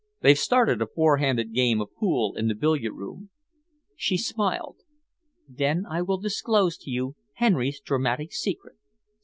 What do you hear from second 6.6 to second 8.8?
to you Henry's dramatic secret.